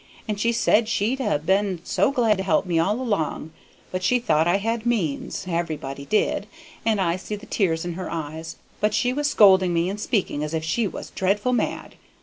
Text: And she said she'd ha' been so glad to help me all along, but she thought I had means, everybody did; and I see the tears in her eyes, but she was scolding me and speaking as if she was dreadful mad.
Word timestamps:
And 0.27 0.39
she 0.39 0.51
said 0.51 0.89
she'd 0.89 1.19
ha' 1.19 1.37
been 1.45 1.79
so 1.83 2.09
glad 2.11 2.37
to 2.37 2.43
help 2.43 2.65
me 2.65 2.79
all 2.79 2.99
along, 2.99 3.51
but 3.91 4.01
she 4.01 4.17
thought 4.17 4.47
I 4.47 4.57
had 4.57 4.83
means, 4.83 5.45
everybody 5.47 6.05
did; 6.05 6.47
and 6.83 6.99
I 6.99 7.17
see 7.17 7.35
the 7.35 7.45
tears 7.45 7.85
in 7.85 7.93
her 7.93 8.09
eyes, 8.09 8.55
but 8.79 8.95
she 8.95 9.13
was 9.13 9.29
scolding 9.29 9.75
me 9.75 9.89
and 9.91 9.99
speaking 9.99 10.43
as 10.43 10.55
if 10.55 10.63
she 10.63 10.87
was 10.87 11.11
dreadful 11.11 11.53
mad. 11.53 11.97